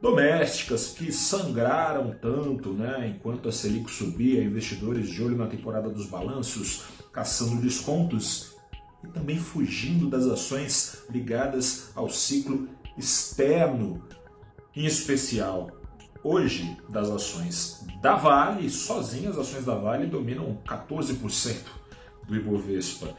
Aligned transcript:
domésticas 0.00 0.88
que 0.88 1.12
sangraram 1.12 2.14
tanto, 2.20 2.72
né? 2.72 3.08
Enquanto 3.08 3.48
a 3.48 3.52
Selic 3.52 3.90
subia, 3.90 4.42
investidores 4.42 5.08
de 5.08 5.22
olho 5.22 5.36
na 5.36 5.46
temporada 5.46 5.88
dos 5.88 6.06
balanços, 6.06 6.84
caçando 7.12 7.60
descontos 7.60 8.56
e 9.02 9.08
também 9.08 9.38
fugindo 9.38 10.08
das 10.08 10.26
ações 10.26 11.04
ligadas 11.10 11.90
ao 11.94 12.08
ciclo 12.08 12.68
externo, 12.96 14.02
em 14.74 14.84
especial 14.84 15.70
hoje 16.22 16.76
das 16.88 17.08
ações 17.08 17.86
da 18.02 18.16
Vale, 18.16 18.68
sozinhas 18.68 19.38
as 19.38 19.48
ações 19.48 19.64
da 19.64 19.74
Vale 19.74 20.06
dominam 20.06 20.58
14% 20.66 21.78
do 22.28 22.36
Ibovespa. 22.36 23.16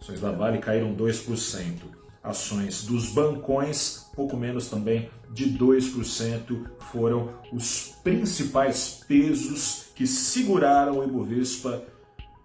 Ações 0.00 0.20
da 0.20 0.30
Vale 0.30 0.58
caíram 0.58 0.94
2%. 0.94 1.80
Ações 2.22 2.84
dos 2.84 3.08
bancões, 3.10 4.06
pouco 4.14 4.36
menos 4.36 4.70
também 4.70 5.10
de 5.30 5.50
2%, 5.58 6.70
foram 6.78 7.34
os 7.52 7.96
principais 8.02 9.04
pesos 9.06 9.88
que 9.94 10.06
seguraram 10.06 11.00
o 11.00 11.04
Ibovespa 11.04 11.84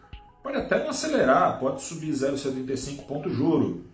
pode 0.42 0.56
até 0.56 0.78
não 0.78 0.90
acelerar, 0.90 1.58
pode 1.58 1.82
subir 1.82 2.10
0,75 2.10 3.04
ponto 3.04 3.28
juro. 3.28 3.84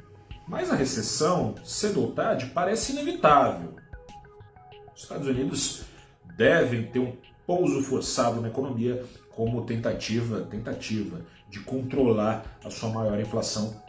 Mas 0.53 0.71
a 0.71 0.75
recessão, 0.77 1.55
cedo 1.65 2.03
ou 2.03 2.13
tarde, 2.13 2.51
parece 2.53 2.93
inevitável. 2.93 3.75
Os 4.95 5.01
Estados 5.01 5.27
Unidos 5.27 5.85
devem 6.37 6.85
ter 6.85 6.99
um 6.99 7.17
pouso 7.47 7.83
forçado 7.83 8.39
na 8.39 8.49
economia 8.49 9.03
como 9.31 9.65
tentativa, 9.65 10.43
tentativa 10.43 11.23
de 11.49 11.61
controlar 11.61 12.45
a 12.63 12.69
sua 12.69 12.91
maior 12.91 13.19
inflação 13.19 13.83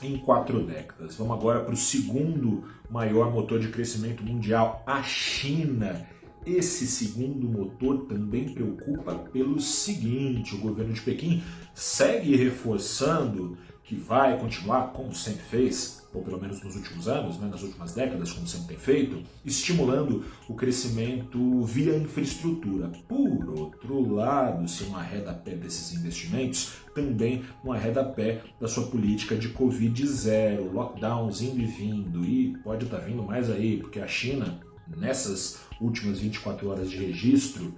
em 0.00 0.16
quatro 0.16 0.64
décadas. 0.64 1.16
Vamos 1.16 1.36
agora 1.36 1.60
para 1.60 1.74
o 1.74 1.76
segundo 1.76 2.64
maior 2.88 3.30
motor 3.30 3.60
de 3.60 3.68
crescimento 3.68 4.22
mundial, 4.22 4.82
a 4.86 5.02
China. 5.02 6.08
Esse 6.46 6.86
segundo 6.86 7.48
motor 7.48 8.06
também 8.06 8.48
preocupa 8.48 9.14
pelo 9.14 9.60
seguinte: 9.60 10.54
o 10.54 10.58
governo 10.58 10.92
de 10.92 11.00
Pequim 11.00 11.42
segue 11.74 12.36
reforçando 12.36 13.58
que 13.82 13.96
vai 13.96 14.38
continuar, 14.38 14.92
como 14.92 15.14
sempre 15.14 15.42
fez, 15.44 16.06
ou 16.12 16.22
pelo 16.22 16.40
menos 16.40 16.62
nos 16.62 16.74
últimos 16.74 17.06
anos, 17.06 17.38
né, 17.38 17.48
nas 17.48 17.62
últimas 17.62 17.94
décadas, 17.94 18.32
como 18.32 18.46
sempre 18.46 18.68
tem 18.68 18.76
feito, 18.76 19.22
estimulando 19.44 20.24
o 20.48 20.54
crescimento 20.54 21.62
via 21.62 21.96
infraestrutura. 21.96 22.90
Por 23.08 23.48
outro 23.50 24.12
lado, 24.12 24.68
se 24.68 24.84
um 24.84 24.96
arreda-pé 24.96 25.52
desses 25.52 25.96
investimentos, 25.96 26.72
também 26.94 27.44
um 27.64 27.72
arreda-pé 27.72 28.42
da 28.60 28.66
sua 28.66 28.86
política 28.86 29.36
de 29.36 29.50
Covid 29.50 30.06
zero, 30.06 30.72
lockdowns 30.72 31.40
indo 31.40 31.60
e 31.60 31.66
vindo, 31.66 32.24
e 32.24 32.56
pode 32.64 32.86
estar 32.86 32.98
tá 32.98 33.04
vindo 33.04 33.22
mais 33.22 33.50
aí, 33.50 33.76
porque 33.78 34.00
a 34.00 34.08
China, 34.08 34.58
nessas 34.94 35.60
últimas 35.80 36.18
24 36.18 36.68
horas 36.68 36.90
de 36.90 36.96
registro, 36.96 37.74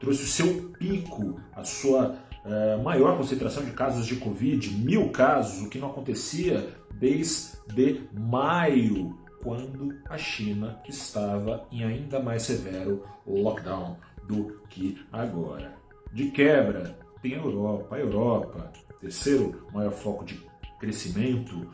trouxe 0.00 0.22
o 0.24 0.26
seu 0.26 0.70
pico, 0.78 1.40
a 1.54 1.64
sua 1.64 2.16
é, 2.44 2.76
maior 2.82 3.16
concentração 3.16 3.64
de 3.64 3.72
casos 3.72 4.06
de 4.06 4.16
Covid, 4.16 4.70
mil 4.74 5.10
casos, 5.10 5.62
o 5.64 5.68
que 5.68 5.78
não 5.78 5.90
acontecia 5.90 6.74
desde 6.94 8.08
maio, 8.12 9.16
quando 9.42 9.94
a 10.08 10.16
China 10.16 10.80
estava 10.88 11.66
em 11.70 11.82
ainda 11.82 12.20
mais 12.20 12.42
severo 12.42 13.04
lockdown 13.26 13.96
do 14.28 14.60
que 14.68 15.04
agora. 15.12 15.74
De 16.12 16.30
quebra, 16.30 16.96
tem 17.20 17.34
a 17.34 17.38
Europa. 17.38 17.96
A 17.96 17.98
Europa, 17.98 18.72
terceiro 19.00 19.66
maior 19.72 19.92
foco 19.92 20.24
de 20.24 20.40
crescimento 20.78 21.68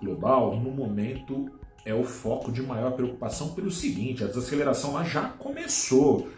global, 0.00 0.58
no 0.58 0.70
momento 0.70 1.50
é 1.84 1.94
o 1.94 2.04
foco 2.04 2.52
de 2.52 2.62
maior 2.62 2.92
preocupação 2.92 3.50
pelo 3.54 3.70
seguinte: 3.70 4.24
a 4.24 4.26
desaceleração 4.26 4.92
lá 4.92 5.04
já 5.04 5.28
começou 5.28 6.28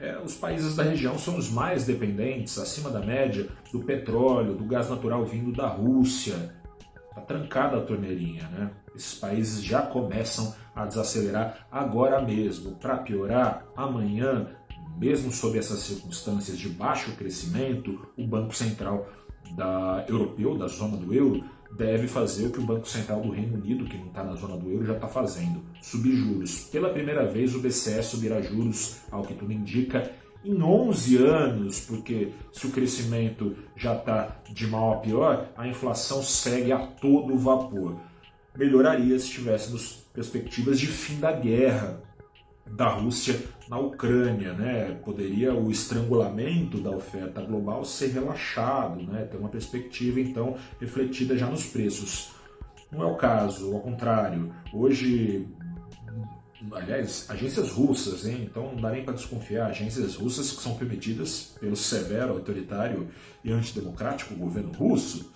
é, 0.00 0.16
os 0.24 0.36
países 0.36 0.76
da 0.76 0.84
região 0.84 1.18
são 1.18 1.36
os 1.36 1.50
mais 1.50 1.84
dependentes, 1.84 2.56
acima 2.56 2.88
da 2.88 3.00
média, 3.00 3.48
do 3.72 3.80
petróleo, 3.80 4.54
do 4.54 4.64
gás 4.64 4.88
natural 4.88 5.24
vindo 5.24 5.52
da 5.52 5.66
Rússia. 5.66 6.54
Está 7.08 7.20
trancada 7.22 7.78
a 7.78 7.80
torneirinha, 7.80 8.48
né? 8.48 8.70
Esses 8.94 9.14
países 9.14 9.62
já 9.62 9.82
começam 9.82 10.54
a 10.74 10.86
desacelerar 10.86 11.66
agora 11.70 12.22
mesmo. 12.22 12.76
Para 12.76 12.98
piorar, 12.98 13.66
amanhã, 13.76 14.46
mesmo 14.96 15.32
sob 15.32 15.58
essas 15.58 15.80
circunstâncias 15.80 16.56
de 16.56 16.68
baixo 16.68 17.16
crescimento, 17.16 18.08
o 18.16 18.24
Banco 18.24 18.54
Central 18.54 19.08
da 19.56 20.04
europeu, 20.08 20.56
da 20.56 20.68
zona 20.68 20.96
do 20.96 21.12
euro, 21.12 21.44
deve 21.76 22.06
fazer 22.06 22.46
o 22.46 22.50
que 22.50 22.58
o 22.58 22.66
Banco 22.66 22.88
Central 22.88 23.20
do 23.20 23.30
Reino 23.30 23.56
Unido, 23.56 23.84
que 23.84 23.96
não 23.96 24.06
está 24.06 24.24
na 24.24 24.34
zona 24.34 24.56
do 24.56 24.70
euro, 24.70 24.86
já 24.86 24.94
está 24.94 25.08
fazendo: 25.08 25.62
subir 25.80 26.16
juros. 26.16 26.68
Pela 26.70 26.90
primeira 26.90 27.26
vez, 27.26 27.54
o 27.54 27.60
BCE 27.60 28.02
subirá 28.02 28.40
juros, 28.40 28.98
ao 29.10 29.22
que 29.22 29.34
tudo 29.34 29.52
indica, 29.52 30.10
em 30.44 30.62
11 30.62 31.16
anos, 31.18 31.80
porque 31.80 32.32
se 32.52 32.66
o 32.66 32.70
crescimento 32.70 33.56
já 33.76 33.94
está 33.94 34.40
de 34.48 34.66
mal 34.66 34.94
a 34.94 34.96
pior, 34.96 35.48
a 35.56 35.66
inflação 35.66 36.22
segue 36.22 36.72
a 36.72 36.78
todo 36.78 37.36
vapor. 37.36 37.96
Melhoraria 38.56 39.18
se 39.18 39.30
tivéssemos 39.30 40.04
perspectivas 40.12 40.80
de 40.80 40.86
fim 40.86 41.20
da 41.20 41.32
guerra. 41.32 42.02
Da 42.72 42.88
Rússia 42.88 43.40
na 43.68 43.78
Ucrânia, 43.78 44.52
né? 44.52 44.98
Poderia 45.04 45.54
o 45.54 45.70
estrangulamento 45.70 46.78
da 46.78 46.90
oferta 46.90 47.40
global 47.42 47.84
ser 47.84 48.08
relaxado, 48.08 49.02
né? 49.02 49.24
Ter 49.24 49.36
uma 49.36 49.48
perspectiva 49.48 50.20
então 50.20 50.56
refletida 50.80 51.36
já 51.36 51.46
nos 51.46 51.66
preços. 51.66 52.32
Não 52.90 53.02
é 53.02 53.06
o 53.06 53.16
caso, 53.16 53.74
ao 53.74 53.80
contrário. 53.80 54.52
Hoje, 54.72 55.46
aliás, 56.72 57.26
agências 57.28 57.70
russas, 57.70 58.26
hein? 58.26 58.48
então 58.50 58.72
não 58.72 58.80
dá 58.80 58.90
nem 58.90 59.04
para 59.04 59.14
desconfiar, 59.14 59.66
agências 59.66 60.16
russas 60.16 60.50
que 60.52 60.62
são 60.62 60.74
permitidas 60.74 61.54
pelo 61.60 61.76
severo, 61.76 62.32
autoritário 62.32 63.08
e 63.44 63.52
antidemocrático 63.52 64.34
governo 64.34 64.72
russo, 64.72 65.30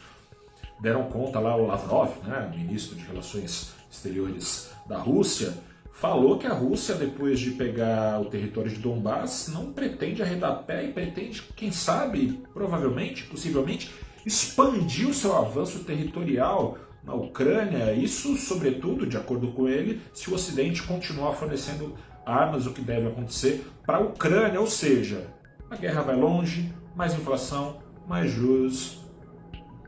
deram 0.81 1.05
conta 1.05 1.38
lá 1.38 1.55
o 1.55 1.67
Lavrov, 1.67 2.11
né, 2.25 2.50
ministro 2.56 2.96
de 2.96 3.05
Relações 3.05 3.73
Exteriores 3.90 4.70
da 4.88 4.99
Rússia, 4.99 5.52
falou 5.93 6.39
que 6.39 6.47
a 6.47 6.53
Rússia, 6.53 6.94
depois 6.94 7.39
de 7.39 7.53
pegar 7.53 8.21
o 8.21 8.25
território 8.25 8.71
de 8.71 8.79
Donbass, 8.79 9.49
não 9.53 9.73
pretende 9.73 10.23
arredar 10.23 10.65
pé 10.65 10.85
e 10.85 10.93
pretende, 10.93 11.43
quem 11.55 11.71
sabe, 11.71 12.43
provavelmente, 12.53 13.25
possivelmente, 13.25 13.93
expandir 14.25 15.09
o 15.09 15.15
seu 15.15 15.37
avanço 15.37 15.85
territorial 15.85 16.79
na 17.05 17.15
Ucrânia. 17.15 17.93
Isso, 17.93 18.37
sobretudo, 18.37 19.06
de 19.06 19.17
acordo 19.17 19.53
com 19.53 19.69
ele, 19.69 20.00
se 20.12 20.31
o 20.31 20.35
Ocidente 20.35 20.83
continuar 20.83 21.35
fornecendo 21.35 21.94
armas, 22.25 22.67
o 22.67 22.73
que 22.73 22.81
deve 22.81 23.09
acontecer, 23.09 23.67
para 23.85 23.99
a 23.99 24.00
Ucrânia. 24.00 24.61
Ou 24.61 24.67
seja, 24.67 25.27
a 25.71 25.77
guerra 25.77 26.03
vai 26.03 26.17
longe, 26.17 26.73
mais 26.94 27.15
inflação, 27.15 27.79
mais 28.09 28.31
juros, 28.31 29.01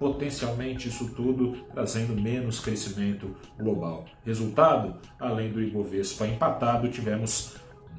potencialmente 0.05 0.87
isso 0.87 1.09
tudo 1.15 1.65
trazendo 1.73 2.15
menos 2.15 2.61
crescimento 2.61 3.35
global. 3.59 4.05
Resultado, 4.23 5.01
além 5.19 5.51
do 5.51 5.63
Ibovespa 5.63 6.27
empatado, 6.27 6.91
tivemos 6.91 7.55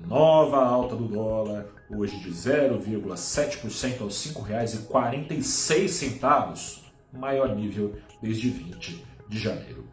nova 0.06 0.64
alta 0.64 0.96
do 0.96 1.08
dólar, 1.08 1.66
hoje 1.90 2.20
de 2.20 2.30
0,7% 2.30 4.02
aos 4.02 4.24
R$ 4.24 4.34
5,46, 4.34 6.84
maior 7.12 7.56
nível 7.56 7.96
desde 8.22 8.52
20 8.52 9.04
de 9.28 9.40
janeiro. 9.40 9.84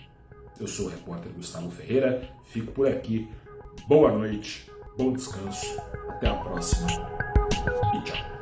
Eu 0.60 0.68
sou 0.68 0.88
o 0.88 0.90
repórter 0.90 1.32
Gustavo 1.32 1.70
Ferreira, 1.70 2.28
fico 2.44 2.72
por 2.72 2.88
aqui. 2.88 3.26
Boa 3.88 4.12
noite, 4.12 4.70
bom 4.98 5.14
descanso, 5.14 5.80
até 6.10 6.28
a 6.28 6.34
próxima 6.34 6.88
e 7.96 8.02
tchau. 8.02 8.41